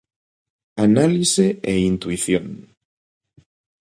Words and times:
Análise 0.87 1.45
e 1.73 1.73
intuición. 1.91 2.45